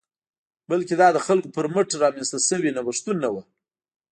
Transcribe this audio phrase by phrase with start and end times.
[0.71, 3.41] بلکې دا د خلکو پر مټ رامنځته شوي نوښتونه وو